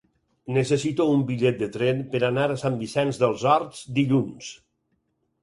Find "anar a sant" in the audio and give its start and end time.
2.31-2.81